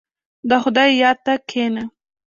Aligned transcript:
•د 0.49 0.51
خدای 0.63 0.89
یاد 1.01 1.17
ته 1.25 1.33
کښېنه. 1.49 1.83